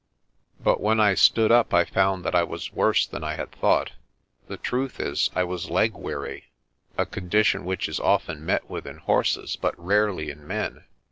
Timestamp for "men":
10.47-10.85